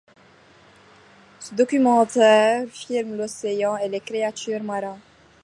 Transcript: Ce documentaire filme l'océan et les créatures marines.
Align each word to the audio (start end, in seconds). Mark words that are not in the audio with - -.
Ce 1.39 1.53
documentaire 1.53 2.67
filme 2.69 3.15
l'océan 3.17 3.77
et 3.77 3.87
les 3.87 3.99
créatures 3.99 4.63
marines. 4.63 4.97